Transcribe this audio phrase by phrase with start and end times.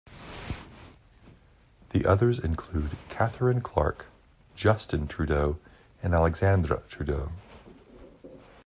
[1.91, 4.07] The others include Catherine Clark,
[4.55, 5.59] Justin Trudeau
[6.01, 7.29] and Alexandre Trudeau.